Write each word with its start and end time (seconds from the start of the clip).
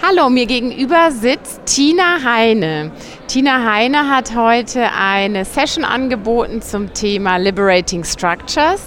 Hallo, 0.00 0.30
mir 0.30 0.46
gegenüber 0.46 1.10
sitzt 1.10 1.66
Tina 1.66 2.22
Heine. 2.22 2.92
Tina 3.26 3.64
Heine 3.68 4.08
hat 4.08 4.32
heute 4.36 4.92
eine 4.92 5.44
Session 5.44 5.84
angeboten 5.84 6.62
zum 6.62 6.94
Thema 6.94 7.36
Liberating 7.36 8.04
Structures. 8.04 8.80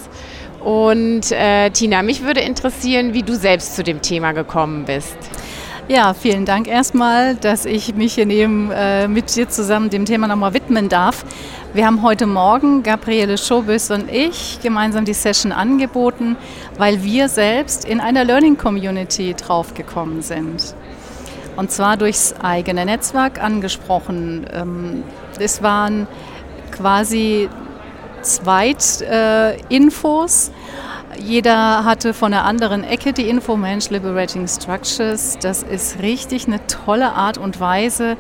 Und 0.64 1.34
äh, 1.34 1.70
Tina, 1.72 2.02
mich 2.02 2.24
würde 2.24 2.40
interessieren, 2.40 3.14
wie 3.14 3.24
du 3.24 3.36
selbst 3.36 3.76
zu 3.76 3.84
dem 3.84 4.02
Thema 4.02 4.32
gekommen 4.32 4.86
bist. 4.86 5.18
Ja, 5.90 6.14
vielen 6.14 6.46
Dank 6.46 6.70
erstmal, 6.70 7.36
dass 7.36 7.66
ich 7.66 7.94
mich 7.94 8.14
hier 8.14 8.26
neben, 8.26 8.72
äh, 8.72 9.10
mit 9.10 9.36
dir 9.36 9.50
zusammen 9.50 9.90
dem 9.90 10.06
Thema 10.06 10.28
nochmal 10.28 10.54
widmen 10.54 10.88
darf. 10.88 11.26
Wir 11.74 11.88
haben 11.88 12.04
heute 12.04 12.26
Morgen, 12.26 12.84
Gabriele 12.84 13.38
Schobüs 13.38 13.92
und 13.92 14.10
ich, 14.10 14.60
gemeinsam 14.64 15.04
die 15.04 15.14
Session 15.14 15.52
angeboten, 15.52 16.38
weil 16.78 17.04
wir 17.04 17.28
selbst 17.28 17.84
in 17.84 18.00
einer 18.00 18.24
Learning 18.24 18.58
Community 18.58 19.34
draufgekommen 19.34 20.22
sind. 20.22 20.74
Und 21.56 21.72
zwar 21.72 21.98
durchs 21.98 22.34
eigene 22.42 22.86
Netzwerk 22.86 23.42
angesprochen. 23.44 24.46
Ähm, 24.54 25.04
es 25.40 25.62
waren 25.62 26.08
quasi 26.72 27.50
Zweitinfos. 28.22 29.10
Äh, 30.50 30.52
jeder 31.20 31.84
hatte 31.84 32.14
von 32.14 32.32
der 32.32 32.46
anderen 32.46 32.84
Ecke 32.84 33.14
die 33.14 33.28
Info, 33.30 33.58
Mensch, 33.58 33.90
Liberating 33.90 34.48
Structures, 34.48 35.38
das 35.42 35.62
ist 35.62 36.00
richtig 36.02 36.48
eine 36.48 36.66
tolle 36.68 37.12
Art 37.14 37.38
und 37.38 37.60
Weise, 37.60 38.16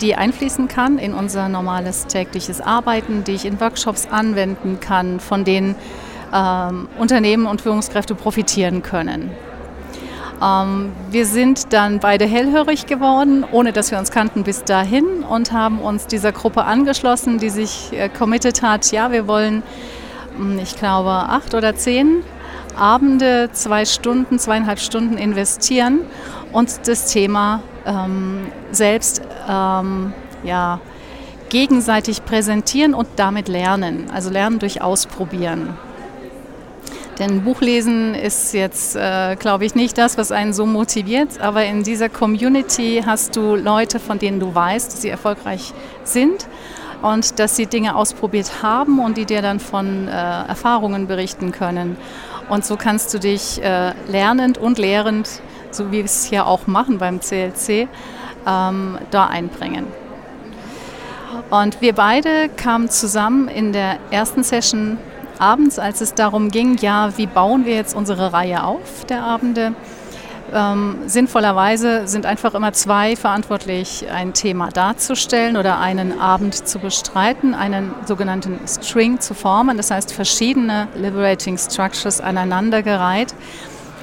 die 0.00 0.16
einfließen 0.16 0.66
kann 0.66 0.98
in 0.98 1.12
unser 1.12 1.48
normales 1.48 2.06
tägliches 2.06 2.60
Arbeiten, 2.60 3.24
die 3.24 3.32
ich 3.32 3.44
in 3.44 3.60
Workshops 3.60 4.08
anwenden 4.10 4.80
kann, 4.80 5.20
von 5.20 5.44
denen 5.44 5.76
ähm, 6.32 6.88
Unternehmen 6.98 7.46
und 7.46 7.60
Führungskräfte 7.60 8.14
profitieren 8.14 8.82
können. 8.82 9.30
Ähm, 10.42 10.92
wir 11.10 11.26
sind 11.26 11.72
dann 11.72 12.00
beide 12.00 12.24
hellhörig 12.24 12.86
geworden, 12.86 13.44
ohne 13.52 13.72
dass 13.72 13.90
wir 13.90 13.98
uns 13.98 14.10
kannten 14.10 14.42
bis 14.42 14.64
dahin 14.64 15.22
und 15.22 15.52
haben 15.52 15.80
uns 15.80 16.06
dieser 16.06 16.32
Gruppe 16.32 16.64
angeschlossen, 16.64 17.38
die 17.38 17.50
sich 17.50 17.92
äh, 17.92 18.08
committed 18.08 18.62
hat, 18.62 18.90
ja, 18.92 19.12
wir 19.12 19.26
wollen, 19.26 19.62
hm, 20.36 20.58
ich 20.58 20.76
glaube, 20.76 21.10
acht 21.10 21.54
oder 21.54 21.76
zehn 21.76 22.22
Abende, 22.78 23.50
zwei 23.52 23.84
Stunden, 23.84 24.38
zweieinhalb 24.38 24.78
Stunden 24.78 25.18
investieren 25.18 26.00
und 26.52 26.88
das 26.88 27.12
Thema 27.12 27.62
ähm, 27.84 28.46
selbst 28.70 29.20
ähm, 29.48 30.12
ja, 30.44 30.80
gegenseitig 31.50 32.24
präsentieren 32.24 32.94
und 32.94 33.08
damit 33.16 33.48
lernen. 33.48 34.06
Also 34.14 34.30
lernen 34.30 34.58
durch 34.58 34.80
Ausprobieren. 34.80 35.74
Denn 37.18 37.44
Buchlesen 37.44 38.14
ist 38.14 38.54
jetzt, 38.54 38.96
äh, 38.96 39.36
glaube 39.36 39.66
ich, 39.66 39.74
nicht 39.74 39.98
das, 39.98 40.16
was 40.16 40.32
einen 40.32 40.52
so 40.52 40.64
motiviert, 40.64 41.40
aber 41.40 41.64
in 41.64 41.82
dieser 41.82 42.08
Community 42.08 43.02
hast 43.04 43.36
du 43.36 43.56
Leute, 43.56 44.00
von 44.00 44.18
denen 44.18 44.40
du 44.40 44.54
weißt, 44.54 44.92
dass 44.92 45.02
sie 45.02 45.10
erfolgreich 45.10 45.74
sind 46.04 46.46
und 47.02 47.38
dass 47.38 47.56
sie 47.56 47.66
Dinge 47.66 47.94
ausprobiert 47.94 48.62
haben 48.62 48.98
und 48.98 49.16
die 49.16 49.26
dir 49.26 49.42
dann 49.42 49.60
von 49.60 50.08
äh, 50.08 50.10
Erfahrungen 50.10 51.06
berichten 51.06 51.52
können. 51.52 51.96
Und 52.48 52.64
so 52.64 52.76
kannst 52.76 53.12
du 53.14 53.18
dich 53.18 53.62
äh, 53.62 53.92
lernend 54.08 54.58
und 54.58 54.78
lehrend, 54.78 55.28
so 55.70 55.88
wie 55.88 55.98
wir 55.98 56.04
es 56.04 56.24
hier 56.24 56.46
auch 56.46 56.66
machen 56.66 56.98
beim 56.98 57.20
CLC, 57.20 57.88
ähm, 58.46 58.98
da 59.10 59.26
einbringen. 59.26 59.86
Und 61.50 61.80
wir 61.80 61.94
beide 61.94 62.48
kamen 62.48 62.88
zusammen 62.88 63.48
in 63.48 63.72
der 63.72 63.98
ersten 64.10 64.42
Session 64.42 64.98
abends, 65.40 65.78
als 65.78 66.00
es 66.00 66.14
darum 66.14 66.50
ging, 66.50 66.76
ja, 66.78 67.16
wie 67.16 67.26
bauen 67.26 67.64
wir 67.64 67.74
jetzt 67.74 67.94
unsere 67.96 68.32
Reihe 68.32 68.64
auf 68.64 69.04
der 69.08 69.24
Abende. 69.24 69.74
Ähm, 70.52 70.98
sinnvollerweise 71.06 72.08
sind 72.08 72.26
einfach 72.26 72.54
immer 72.54 72.72
zwei 72.72 73.14
verantwortlich, 73.14 74.06
ein 74.12 74.34
Thema 74.34 74.70
darzustellen 74.70 75.56
oder 75.56 75.78
einen 75.78 76.18
Abend 76.18 76.66
zu 76.66 76.80
bestreiten, 76.80 77.54
einen 77.54 77.94
sogenannten 78.04 78.58
String 78.66 79.20
zu 79.20 79.34
formen, 79.34 79.76
das 79.76 79.90
heißt 79.90 80.12
verschiedene 80.12 80.88
Liberating 80.96 81.56
Structures 81.56 82.20
aneinandergereiht 82.20 83.32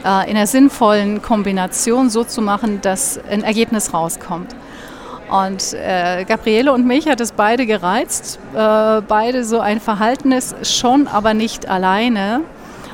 äh, 0.06 0.30
in 0.30 0.38
einer 0.38 0.48
sinnvollen 0.48 1.22
Kombination 1.22 2.10
so 2.10 2.24
zu 2.24 2.42
machen, 2.42 2.80
dass 2.82 3.20
ein 3.30 3.44
Ergebnis 3.44 3.94
rauskommt. 3.94 4.56
Und 5.30 5.74
äh, 5.74 6.24
Gabriele 6.26 6.72
und 6.72 6.86
mich 6.86 7.08
hat 7.08 7.20
es 7.20 7.34
beide 7.34 7.66
gereizt, 7.66 8.40
äh, 8.54 9.02
beide 9.02 9.44
so 9.44 9.60
ein 9.60 9.82
Verhaltenes, 9.82 10.56
schon 10.64 11.08
aber 11.08 11.34
nicht 11.34 11.68
alleine. 11.68 12.42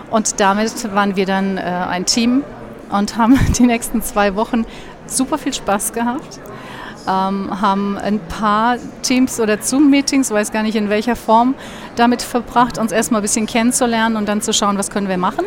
Und 0.09 0.39
damit 0.39 0.93
waren 0.95 1.15
wir 1.15 1.25
dann 1.25 1.57
äh, 1.57 1.61
ein 1.61 2.05
Team 2.05 2.43
und 2.89 3.17
haben 3.17 3.39
die 3.57 3.63
nächsten 3.63 4.01
zwei 4.01 4.35
Wochen 4.35 4.65
super 5.05 5.37
viel 5.37 5.53
Spaß 5.53 5.93
gehabt. 5.93 6.39
Ähm, 7.05 7.61
haben 7.61 7.97
ein 7.97 8.19
paar 8.19 8.77
Teams 9.01 9.39
oder 9.39 9.61
Zoom-Meetings, 9.61 10.31
weiß 10.31 10.51
gar 10.51 10.63
nicht 10.63 10.75
in 10.75 10.89
welcher 10.89 11.17
Form, 11.17 11.53
damit 11.97 12.21
verbracht, 12.21 12.77
uns 12.77 12.93
erstmal 12.93 13.19
ein 13.19 13.23
bisschen 13.23 13.45
kennenzulernen 13.45 14.15
und 14.15 14.27
dann 14.27 14.41
zu 14.41 14.53
schauen, 14.53 14.77
was 14.77 14.89
können 14.89 15.09
wir 15.09 15.17
machen 15.17 15.45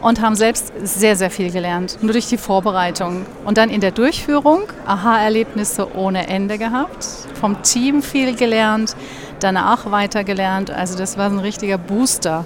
und 0.00 0.20
haben 0.20 0.34
selbst 0.34 0.72
sehr, 0.82 1.16
sehr 1.16 1.30
viel 1.30 1.50
gelernt, 1.50 1.98
nur 2.02 2.12
durch 2.12 2.28
die 2.28 2.38
Vorbereitung. 2.38 3.26
Und 3.44 3.58
dann 3.58 3.70
in 3.70 3.80
der 3.80 3.90
Durchführung 3.90 4.62
Aha-Erlebnisse 4.86 5.94
ohne 5.96 6.28
Ende 6.28 6.58
gehabt, 6.58 7.06
vom 7.40 7.62
Team 7.62 8.02
viel 8.02 8.34
gelernt, 8.34 8.96
danach 9.40 9.90
weiter 9.90 10.24
gelernt. 10.24 10.70
Also 10.70 10.96
das 10.96 11.18
war 11.18 11.26
ein 11.26 11.38
richtiger 11.38 11.78
Booster. 11.78 12.44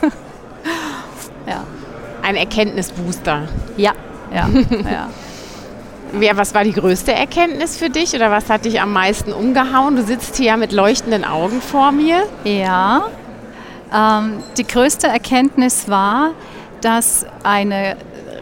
ja. 1.46 1.64
Ein 2.22 2.36
Erkenntnisbooster. 2.36 3.48
Ja, 3.76 3.92
ja, 4.32 4.48
ja. 4.48 5.08
Ja, 6.20 6.36
was 6.36 6.54
war 6.54 6.62
die 6.62 6.74
größte 6.74 7.14
Erkenntnis 7.14 7.78
für 7.78 7.88
dich 7.88 8.14
oder 8.14 8.30
was 8.30 8.50
hat 8.50 8.66
dich 8.66 8.82
am 8.82 8.92
meisten 8.92 9.32
umgehauen? 9.32 9.96
Du 9.96 10.02
sitzt 10.02 10.36
hier 10.36 10.58
mit 10.58 10.70
leuchtenden 10.70 11.24
Augen 11.24 11.62
vor 11.62 11.90
mir. 11.90 12.24
Ja, 12.44 13.04
ähm, 13.94 14.42
die 14.58 14.66
größte 14.66 15.06
Erkenntnis 15.06 15.88
war, 15.88 16.32
dass 16.82 17.24
eine 17.42 17.96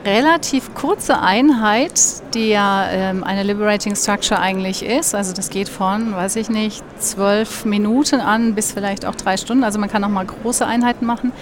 relativ 0.05 0.75
kurze 0.75 1.21
Einheit, 1.21 1.93
die 2.33 2.49
ja 2.49 2.89
ähm, 2.91 3.23
eine 3.23 3.43
Liberating 3.43 3.95
Structure 3.95 4.41
eigentlich 4.41 4.83
ist, 4.83 5.15
also 5.15 5.35
das 5.35 5.51
geht 5.51 5.69
von, 5.69 6.15
weiß 6.15 6.37
ich 6.37 6.49
nicht, 6.49 6.83
zwölf 6.99 7.67
Minuten 7.67 8.21
an 8.21 8.55
bis 8.55 8.73
vielleicht 8.73 9.05
auch 9.05 9.15
drei 9.15 9.37
Stunden, 9.37 9.63
also 9.63 9.79
man 9.79 9.91
kann 9.91 10.03
auch 10.03 10.09
mal 10.09 10.25
große 10.25 10.67
Einheiten 10.67 11.05
machen, 11.05 11.33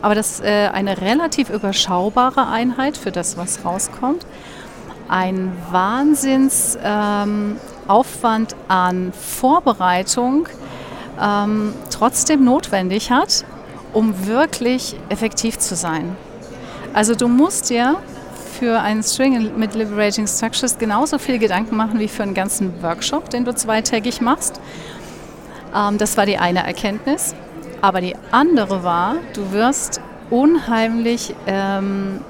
aber 0.00 0.14
das 0.14 0.38
äh, 0.40 0.68
eine 0.72 1.00
relativ 1.00 1.50
überschaubare 1.50 2.46
Einheit 2.46 2.96
für 2.96 3.10
das, 3.10 3.36
was 3.36 3.64
rauskommt. 3.64 4.24
Ein 5.08 5.50
Wahnsinnsaufwand 5.70 8.52
ähm, 8.52 8.58
an 8.68 9.12
Vorbereitung 9.12 10.48
ähm, 11.20 11.74
trotzdem 11.90 12.44
notwendig 12.44 13.10
hat, 13.10 13.44
um 13.92 14.26
wirklich 14.26 14.96
effektiv 15.08 15.58
zu 15.58 15.74
sein. 15.74 16.16
Also 16.94 17.16
du 17.16 17.26
musst 17.26 17.70
dir 17.70 17.96
für 18.58 18.80
einen 18.80 19.02
String 19.02 19.58
mit 19.58 19.74
Liberating 19.74 20.28
Structures 20.28 20.78
genauso 20.78 21.18
viel 21.18 21.40
Gedanken 21.40 21.76
machen 21.76 21.98
wie 21.98 22.06
für 22.06 22.22
einen 22.22 22.34
ganzen 22.34 22.82
Workshop, 22.82 23.30
den 23.30 23.44
du 23.44 23.52
zweitägig 23.52 24.20
machst. 24.20 24.60
Ähm, 25.74 25.98
das 25.98 26.16
war 26.16 26.24
die 26.24 26.38
eine 26.38 26.64
Erkenntnis. 26.64 27.34
Aber 27.80 28.00
die 28.00 28.14
andere 28.30 28.84
war, 28.84 29.16
du 29.34 29.50
wirst 29.50 30.00
unheimlich 30.30 31.34
ähm, 31.48 32.20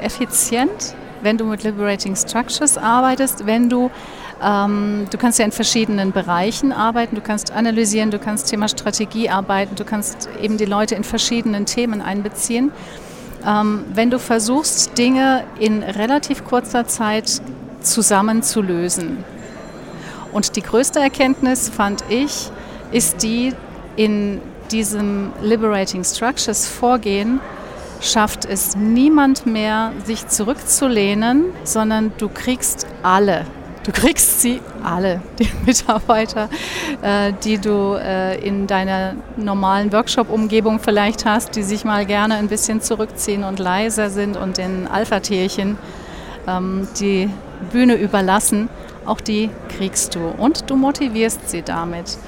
effizient, 0.00 0.94
wenn 1.20 1.36
du 1.36 1.44
mit 1.44 1.64
Liberating 1.64 2.14
Structures 2.14 2.78
arbeitest, 2.78 3.44
wenn 3.44 3.68
du 3.68 3.90
ähm, 4.40 5.06
du 5.10 5.18
kannst 5.18 5.38
ja 5.38 5.44
in 5.44 5.52
verschiedenen 5.52 6.12
Bereichen 6.12 6.72
arbeiten, 6.72 7.14
du 7.16 7.20
kannst 7.20 7.52
analysieren, 7.52 8.10
du 8.10 8.18
kannst 8.18 8.48
Thema 8.48 8.68
Strategie 8.68 9.28
arbeiten, 9.28 9.74
du 9.74 9.84
kannst 9.84 10.28
eben 10.40 10.58
die 10.58 10.64
Leute 10.64 10.94
in 10.94 11.04
verschiedenen 11.04 11.66
Themen 11.66 12.00
einbeziehen. 12.00 12.72
Ähm, 13.46 13.84
wenn 13.94 14.10
du 14.10 14.18
versuchst, 14.18 14.96
Dinge 14.98 15.44
in 15.58 15.82
relativ 15.82 16.44
kurzer 16.44 16.86
Zeit 16.86 17.42
zusammenzulösen. 17.80 19.24
Und 20.32 20.56
die 20.56 20.62
größte 20.62 21.00
Erkenntnis, 21.00 21.68
fand 21.68 22.04
ich, 22.08 22.50
ist 22.90 23.22
die, 23.22 23.52
in 23.96 24.40
diesem 24.70 25.32
Liberating 25.42 26.04
Structures 26.04 26.66
Vorgehen 26.66 27.40
schafft 28.00 28.44
es 28.44 28.74
niemand 28.74 29.46
mehr, 29.46 29.92
sich 30.04 30.26
zurückzulehnen, 30.26 31.44
sondern 31.64 32.12
du 32.18 32.28
kriegst 32.28 32.86
alle 33.02 33.46
Du 33.84 33.90
kriegst 33.90 34.40
sie 34.40 34.60
alle, 34.84 35.20
die 35.38 35.48
Mitarbeiter, 35.66 36.48
äh, 37.02 37.32
die 37.44 37.58
du 37.58 37.94
äh, 37.94 38.38
in 38.38 38.66
deiner 38.68 39.14
normalen 39.36 39.92
Workshop-Umgebung 39.92 40.78
vielleicht 40.78 41.24
hast, 41.24 41.56
die 41.56 41.64
sich 41.64 41.84
mal 41.84 42.06
gerne 42.06 42.36
ein 42.36 42.46
bisschen 42.46 42.80
zurückziehen 42.80 43.42
und 43.42 43.58
leiser 43.58 44.08
sind 44.08 44.36
und 44.36 44.58
den 44.58 44.86
Alpha-Tierchen 44.86 45.78
ähm, 46.46 46.86
die 47.00 47.28
Bühne 47.72 47.94
überlassen. 47.94 48.68
Auch 49.04 49.20
die 49.20 49.50
kriegst 49.76 50.14
du 50.14 50.20
und 50.28 50.70
du 50.70 50.76
motivierst 50.76 51.50
sie 51.50 51.62
damit. 51.62 52.18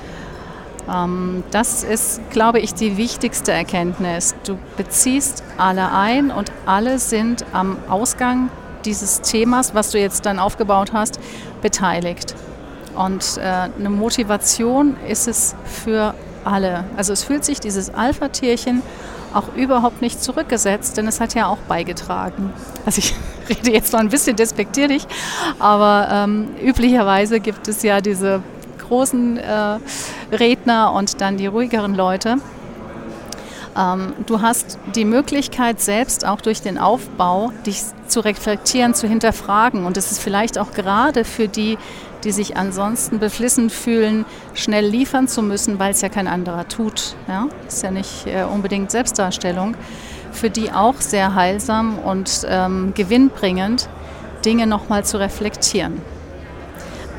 Ähm, 0.93 1.45
das 1.53 1.85
ist, 1.85 2.21
glaube 2.31 2.59
ich, 2.59 2.75
die 2.75 2.97
wichtigste 2.97 3.53
Erkenntnis. 3.53 4.35
Du 4.45 4.59
beziehst 4.77 5.45
alle 5.57 5.93
ein 5.93 6.33
und 6.33 6.51
alle 6.67 6.99
sind 6.99 7.45
am 7.53 7.77
Ausgang 7.89 8.51
dieses 8.85 9.21
Themas, 9.21 9.75
was 9.75 9.91
du 9.91 9.99
jetzt 9.99 10.27
dann 10.27 10.39
aufgebaut 10.39 10.93
hast, 10.93 11.19
beteiligt. 11.63 12.35
Und 12.95 13.39
äh, 13.39 13.69
eine 13.79 13.91
Motivation 13.91 14.97
ist 15.09 15.27
es 15.29 15.55
für 15.65 16.15
alle. 16.45 16.85
Also 16.97 17.13
es 17.13 17.25
fühlt 17.25 17.45
sich 17.45 17.61
dieses 17.61 17.93
Alpha-Tierchen 17.93 18.83
auch 19.33 19.55
überhaupt 19.57 20.01
nicht 20.01 20.23
zurückgesetzt, 20.23 20.97
denn 20.97 21.09
es 21.09 21.21
hat 21.21 21.35
ja 21.35 21.49
auch 21.49 21.59
beigetragen. 21.69 22.53
Also 22.87 22.99
ich 22.99 23.15
rede 23.49 23.73
jetzt 23.73 23.93
noch 23.93 24.01
ein 24.01 24.09
bisschen 24.09 24.37
despektierlich, 24.37 25.07
aber 25.59 26.09
ähm, 26.11 26.49
üblicherweise 26.63 27.41
gibt 27.41 27.67
es 27.67 27.83
ja 27.83 28.01
diese 28.01 28.43
großen 28.87 29.39
äh, 29.39 29.79
Redner 30.33 30.93
und 30.93 31.21
dann 31.21 31.37
die 31.37 31.47
ruhigeren 31.47 31.95
Leute. 31.95 32.37
Ähm, 33.77 34.13
du 34.27 34.41
hast 34.41 34.79
die 34.95 35.05
Möglichkeit 35.05 35.81
selbst 35.81 36.25
auch 36.25 36.41
durch 36.41 36.63
den 36.63 36.79
Aufbau, 36.79 37.51
dich 37.67 37.83
zu 38.07 38.21
reflektieren, 38.21 38.95
zu 38.95 39.09
hinterfragen. 39.09 39.87
Und 39.87 39.97
es 39.97 40.13
ist 40.13 40.21
vielleicht 40.21 40.59
auch 40.59 40.73
gerade 40.73 41.25
für 41.25 41.49
die, 41.49 41.79
die 42.25 42.33
sich 42.33 42.57
ansonsten 42.57 43.19
beflissen 43.19 43.71
fühlen, 43.71 44.25
schnell 44.55 44.87
liefern 44.87 45.29
zu 45.29 45.43
müssen, 45.43 45.79
weil 45.79 45.93
es 45.93 46.01
ja 46.01 46.09
kein 46.09 46.27
anderer 46.27 46.69
tut. 46.69 47.17
Ja? 47.29 47.49
Ist 47.67 47.83
ja 47.83 47.91
nicht 47.91 48.27
äh, 48.27 48.45
unbedingt 48.45 48.91
Selbstdarstellung. 48.91 49.77
Für 50.33 50.51
die 50.51 50.73
auch 50.73 51.01
sehr 51.01 51.35
heilsam 51.35 51.99
und 51.99 52.45
ähm, 52.49 52.93
gewinnbringend, 52.95 53.89
Dinge 54.45 54.67
nochmal 54.67 55.05
zu 55.05 55.19
reflektieren. 55.19 56.03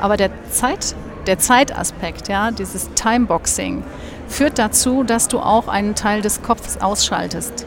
Aber 0.00 0.16
der, 0.16 0.30
Zeit, 0.50 0.94
der 1.26 1.38
Zeitaspekt, 1.38 2.28
ja, 2.28 2.50
dieses 2.50 2.90
Timeboxing, 2.94 3.82
führt 4.28 4.58
dazu, 4.58 5.02
dass 5.02 5.28
du 5.28 5.38
auch 5.38 5.68
einen 5.68 5.94
Teil 5.94 6.20
des 6.20 6.42
Kopfes 6.42 6.80
ausschaltest. 6.80 7.66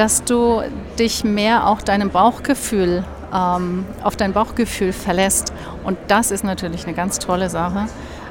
Dass 0.00 0.24
du 0.24 0.62
dich 0.98 1.24
mehr 1.24 1.66
auch 1.66 1.82
deinem 1.82 2.08
Bauchgefühl, 2.08 3.04
ähm, 3.34 3.84
auf 4.02 4.16
dein 4.16 4.32
Bauchgefühl 4.32 4.94
verlässt. 4.94 5.52
Und 5.84 5.98
das 6.08 6.30
ist 6.30 6.42
natürlich 6.42 6.86
eine 6.86 6.96
ganz 6.96 7.18
tolle 7.18 7.50
Sache, 7.50 7.84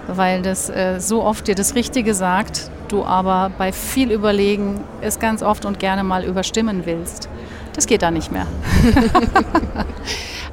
weil 0.07 0.41
das 0.41 0.71
äh, 0.71 0.99
so 0.99 1.23
oft 1.23 1.47
dir 1.47 1.53
das 1.53 1.75
Richtige 1.75 2.15
sagt, 2.15 2.71
du 2.87 3.03
aber 3.03 3.51
bei 3.55 3.71
viel 3.71 4.11
Überlegen 4.11 4.81
es 5.01 5.19
ganz 5.19 5.43
oft 5.43 5.63
und 5.65 5.77
gerne 5.77 6.03
mal 6.03 6.23
überstimmen 6.23 6.87
willst. 6.87 7.29
Das 7.73 7.85
geht 7.85 8.01
da 8.01 8.09
nicht 8.09 8.31
mehr. 8.31 8.47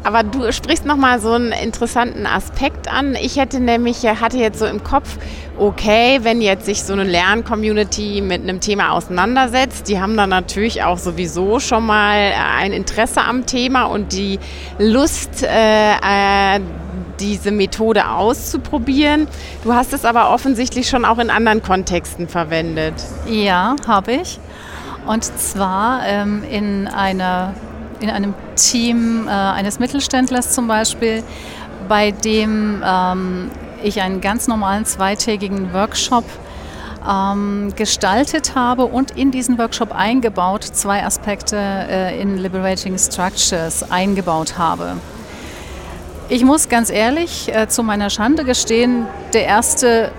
Aber 0.06 0.22
du 0.22 0.52
sprichst 0.52 0.86
nochmal 0.86 1.18
so 1.18 1.32
einen 1.32 1.50
interessanten 1.50 2.26
Aspekt 2.26 2.86
an. 2.86 3.16
Ich 3.20 3.38
hätte 3.38 3.58
nämlich, 3.58 4.04
äh, 4.04 4.14
hatte 4.14 4.38
jetzt 4.38 4.60
so 4.60 4.66
im 4.66 4.84
Kopf, 4.84 5.18
okay, 5.58 6.20
wenn 6.22 6.40
jetzt 6.40 6.64
sich 6.64 6.84
so 6.84 6.92
eine 6.92 7.02
Lern-Community 7.02 8.20
mit 8.20 8.40
einem 8.40 8.60
Thema 8.60 8.92
auseinandersetzt, 8.92 9.88
die 9.88 10.00
haben 10.00 10.16
dann 10.16 10.30
natürlich 10.30 10.84
auch 10.84 10.98
sowieso 10.98 11.58
schon 11.58 11.84
mal 11.84 12.18
äh, 12.18 12.34
ein 12.34 12.72
Interesse 12.72 13.20
am 13.20 13.46
Thema 13.46 13.86
und 13.86 14.12
die 14.12 14.38
Lust, 14.78 15.42
äh, 15.42 15.94
äh, 15.94 16.60
diese 17.18 17.50
Methode 17.50 18.08
auszuprobieren. 18.08 19.26
Du 19.64 19.74
hast 19.74 19.92
es 19.92 20.04
aber 20.04 20.30
offensichtlich 20.30 20.88
schon 20.88 21.04
auch 21.04 21.18
in 21.18 21.30
anderen 21.30 21.64
Kontexten 21.64 22.28
verwendet. 22.28 22.94
Ja, 23.28 23.74
habe 23.88 24.12
ich. 24.12 24.38
Und 25.04 25.24
zwar 25.24 26.06
ähm, 26.06 26.44
in 26.48 26.86
einer 26.86 27.54
in 28.00 28.10
einem 28.10 28.34
Team 28.56 29.26
äh, 29.26 29.30
eines 29.30 29.78
Mittelständlers 29.78 30.52
zum 30.52 30.68
Beispiel, 30.68 31.22
bei 31.88 32.10
dem 32.10 32.82
ähm, 32.84 33.50
ich 33.82 34.00
einen 34.00 34.20
ganz 34.20 34.48
normalen 34.48 34.84
zweitägigen 34.84 35.72
Workshop 35.72 36.24
ähm, 37.08 37.72
gestaltet 37.76 38.54
habe 38.54 38.86
und 38.86 39.12
in 39.12 39.30
diesen 39.30 39.58
Workshop 39.58 39.92
eingebaut 39.94 40.64
zwei 40.64 41.04
Aspekte 41.04 41.56
äh, 41.56 42.20
in 42.20 42.38
Liberating 42.38 42.98
Structures 42.98 43.90
eingebaut 43.90 44.58
habe. 44.58 44.96
Ich 46.28 46.44
muss 46.44 46.68
ganz 46.68 46.90
ehrlich 46.90 47.54
äh, 47.54 47.68
zu 47.68 47.84
meiner 47.84 48.10
Schande 48.10 48.44
gestehen, 48.44 49.06
der 49.32 49.44
erste 49.44 50.10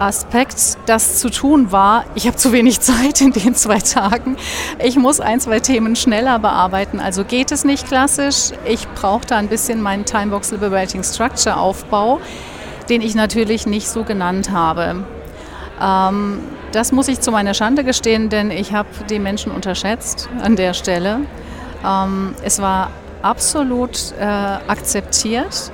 Aspekt, 0.00 0.78
das 0.86 1.18
zu 1.18 1.30
tun 1.30 1.72
war, 1.72 2.04
ich 2.14 2.26
habe 2.26 2.36
zu 2.36 2.52
wenig 2.52 2.80
Zeit 2.80 3.20
in 3.20 3.32
den 3.32 3.54
zwei 3.54 3.78
Tagen. 3.78 4.36
Ich 4.82 4.96
muss 4.96 5.20
ein, 5.20 5.40
zwei 5.40 5.60
Themen 5.60 5.94
schneller 5.94 6.38
bearbeiten. 6.38 7.00
Also 7.00 7.24
geht 7.24 7.52
es 7.52 7.64
nicht 7.64 7.86
klassisch. 7.86 8.52
Ich 8.64 8.88
brauche 8.88 9.26
da 9.26 9.36
ein 9.36 9.48
bisschen 9.48 9.82
meinen 9.82 10.04
Timebox 10.04 10.52
Liberating 10.52 11.02
Structure 11.04 11.56
Aufbau, 11.56 12.20
den 12.88 13.02
ich 13.02 13.14
natürlich 13.14 13.66
nicht 13.66 13.88
so 13.88 14.02
genannt 14.04 14.50
habe. 14.50 15.04
Ähm, 15.80 16.40
das 16.72 16.92
muss 16.92 17.08
ich 17.08 17.20
zu 17.20 17.30
meiner 17.30 17.52
Schande 17.52 17.84
gestehen, 17.84 18.30
denn 18.30 18.50
ich 18.50 18.72
habe 18.72 18.88
die 19.10 19.18
Menschen 19.18 19.52
unterschätzt 19.52 20.28
an 20.42 20.56
der 20.56 20.72
Stelle. 20.72 21.20
Ähm, 21.84 22.34
es 22.42 22.60
war 22.60 22.90
absolut 23.22 24.12
äh, 24.18 24.24
akzeptiert 24.24 25.72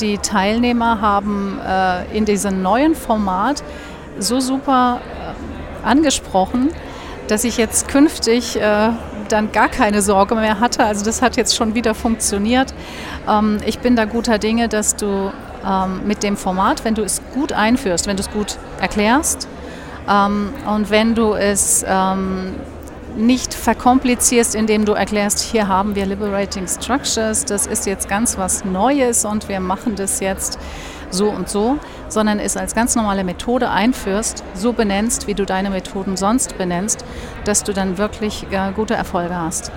die 0.00 0.18
Teilnehmer 0.18 1.00
haben 1.00 1.58
äh, 1.66 2.16
in 2.16 2.24
diesem 2.24 2.62
neuen 2.62 2.94
Format 2.94 3.62
so 4.18 4.40
super 4.40 5.00
äh, 5.00 5.86
angesprochen, 5.86 6.70
dass 7.28 7.44
ich 7.44 7.56
jetzt 7.56 7.88
künftig 7.88 8.60
äh, 8.60 8.90
dann 9.28 9.52
gar 9.52 9.68
keine 9.68 10.02
Sorge 10.02 10.34
mehr 10.34 10.60
hatte. 10.60 10.84
Also 10.84 11.04
das 11.04 11.22
hat 11.22 11.36
jetzt 11.36 11.54
schon 11.56 11.74
wieder 11.74 11.94
funktioniert. 11.94 12.74
Ähm, 13.28 13.58
ich 13.64 13.78
bin 13.78 13.96
da 13.96 14.04
guter 14.04 14.38
Dinge, 14.38 14.68
dass 14.68 14.96
du 14.96 15.32
ähm, 15.66 16.00
mit 16.06 16.22
dem 16.22 16.36
Format, 16.36 16.84
wenn 16.84 16.94
du 16.94 17.02
es 17.02 17.22
gut 17.34 17.52
einführst, 17.52 18.06
wenn 18.06 18.16
du 18.16 18.22
es 18.22 18.30
gut 18.30 18.58
erklärst 18.80 19.48
ähm, 20.08 20.50
und 20.66 20.90
wenn 20.90 21.14
du 21.14 21.34
es 21.34 21.84
ähm, 21.86 22.54
nicht 23.16 23.54
verkomplizierst, 23.54 24.54
indem 24.54 24.84
du 24.84 24.92
erklärst, 24.92 25.40
hier 25.40 25.68
haben 25.68 25.94
wir 25.94 26.06
Liberating 26.06 26.66
Structures, 26.66 27.44
das 27.44 27.66
ist 27.66 27.86
jetzt 27.86 28.08
ganz 28.08 28.38
was 28.38 28.64
Neues 28.64 29.24
und 29.24 29.48
wir 29.48 29.60
machen 29.60 29.96
das 29.96 30.20
jetzt 30.20 30.58
so 31.10 31.28
und 31.28 31.48
so, 31.48 31.78
sondern 32.08 32.38
es 32.38 32.56
als 32.56 32.74
ganz 32.74 32.96
normale 32.96 33.24
Methode 33.24 33.70
einführst, 33.70 34.44
so 34.54 34.72
benennst, 34.72 35.26
wie 35.26 35.34
du 35.34 35.44
deine 35.44 35.70
Methoden 35.70 36.16
sonst 36.16 36.56
benennst, 36.56 37.04
dass 37.44 37.64
du 37.64 37.72
dann 37.72 37.98
wirklich 37.98 38.46
äh, 38.50 38.72
gute 38.72 38.94
Erfolge 38.94 39.36
hast. 39.36 39.72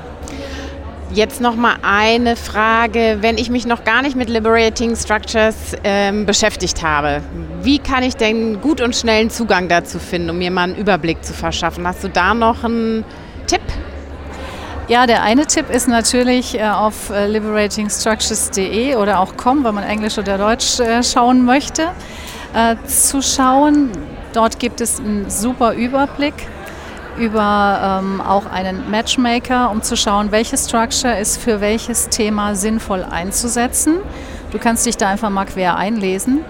Jetzt 1.12 1.42
noch 1.42 1.56
mal 1.56 1.76
eine 1.84 2.36
Frage, 2.36 3.18
wenn 3.22 3.38
ich 3.38 3.52
mich 3.52 3.68
noch 3.68 3.84
gar 3.84 4.02
nicht 4.02 4.16
mit 4.16 4.30
Liberating 4.30 4.96
Structures 4.96 5.56
ähm, 5.84 6.26
beschäftigt 6.26 6.82
habe, 6.82 7.22
wie 7.62 7.78
kann 7.78 8.02
ich 8.02 8.16
denn 8.16 8.62
gut 8.62 8.82
und 8.82 8.96
schnell 8.96 9.22
einen 9.22 9.30
Zugang 9.30 9.68
dazu 9.68 10.00
finden, 10.00 10.32
um 10.32 10.40
mir 10.40 10.50
mal 10.50 10.64
einen 10.64 10.76
Überblick 10.76 11.24
zu 11.24 11.34
verschaffen? 11.34 11.86
Hast 11.86 12.04
du 12.04 12.10
da 12.10 12.34
noch 12.34 12.64
einen? 12.64 13.06
Ja, 14.94 15.08
der 15.08 15.24
eine 15.24 15.48
Tipp 15.48 15.72
ist 15.72 15.88
natürlich 15.88 16.54
äh, 16.54 16.70
auf 16.70 17.10
äh, 17.10 17.26
liberatingstructures.de 17.26 18.96
oder 18.98 19.22
auch 19.22 19.36
com, 19.38 19.64
wenn 19.64 19.74
man 19.74 19.84
Englisch 19.84 20.20
oder 20.20 20.38
Deutsch 20.38 20.80
äh, 20.80 21.02
schauen 21.02 21.44
möchte, 21.46 21.90
zu 22.86 23.24
schauen. 23.24 23.90
Dort 24.34 24.60
gibt 24.60 24.82
es 24.82 25.00
einen 25.00 25.32
super 25.32 25.74
Überblick 25.74 26.36
über 27.18 28.02
ähm, 28.04 28.22
auch 28.22 28.46
einen 28.46 28.92
Matchmaker, 28.92 29.72
um 29.72 29.82
zu 29.82 29.98
schauen, 29.98 30.32
welche 30.32 30.56
Structure 30.56 31.18
ist 31.18 31.42
für 31.42 31.60
welches 31.60 32.10
Thema 32.10 32.54
sinnvoll 32.54 33.04
einzusetzen. 33.04 33.98
Du 34.52 34.60
kannst 34.60 34.86
dich 34.86 34.98
da 34.98 35.10
einfach 35.10 35.32
mal 35.32 35.46
quer 35.46 35.78
einlesen. 35.78 36.46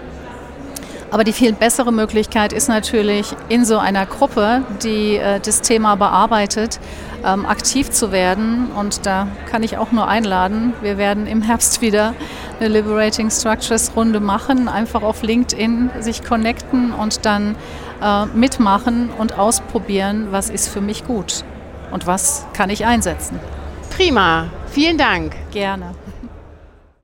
Aber 1.14 1.22
die 1.22 1.32
viel 1.32 1.52
bessere 1.52 1.92
Möglichkeit 1.92 2.52
ist 2.52 2.68
natürlich, 2.68 3.36
in 3.48 3.64
so 3.64 3.78
einer 3.78 4.04
Gruppe, 4.04 4.64
die 4.82 5.14
äh, 5.16 5.38
das 5.38 5.60
Thema 5.60 5.94
bearbeitet, 5.94 6.80
ähm, 7.24 7.46
aktiv 7.46 7.88
zu 7.92 8.10
werden. 8.10 8.72
Und 8.76 9.06
da 9.06 9.28
kann 9.48 9.62
ich 9.62 9.78
auch 9.78 9.92
nur 9.92 10.08
einladen. 10.08 10.72
Wir 10.82 10.98
werden 10.98 11.28
im 11.28 11.40
Herbst 11.40 11.80
wieder 11.82 12.14
eine 12.58 12.66
Liberating 12.66 13.30
Structures 13.30 13.92
Runde 13.94 14.18
machen. 14.18 14.66
Einfach 14.66 15.04
auf 15.04 15.22
LinkedIn 15.22 15.90
sich 16.00 16.24
connecten 16.24 16.92
und 16.92 17.24
dann 17.24 17.54
äh, 18.02 18.26
mitmachen 18.26 19.10
und 19.16 19.38
ausprobieren, 19.38 20.32
was 20.32 20.50
ist 20.50 20.68
für 20.68 20.80
mich 20.80 21.04
gut 21.04 21.44
und 21.92 22.08
was 22.08 22.44
kann 22.54 22.70
ich 22.70 22.86
einsetzen. 22.86 23.38
Prima. 23.96 24.48
Vielen 24.72 24.98
Dank. 24.98 25.36
Gerne. 25.52 25.94